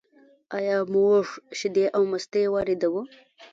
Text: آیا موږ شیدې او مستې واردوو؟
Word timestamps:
آیا 0.57 0.77
موږ 0.93 1.25
شیدې 1.57 1.85
او 1.95 2.01
مستې 2.11 2.43
واردوو؟ 2.53 3.01